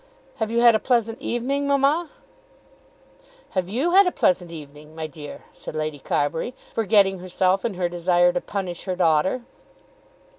"Have 0.37 0.49
you 0.49 0.61
had 0.61 0.73
a 0.73 0.79
pleasant 0.79 1.21
evening, 1.21 1.67
mamma?" 1.67 2.09
"Have 3.51 3.69
you 3.69 3.91
had 3.91 4.07
a 4.07 4.11
pleasant 4.11 4.49
evening, 4.49 4.95
my 4.95 5.05
dear?" 5.05 5.43
said 5.53 5.75
Lady 5.75 5.99
Carbury, 5.99 6.55
forgetting 6.73 7.19
herself 7.19 7.63
in 7.63 7.75
her 7.75 7.87
desire 7.87 8.33
to 8.33 8.41
punish 8.41 8.85
her 8.85 8.95
daughter. 8.95 9.43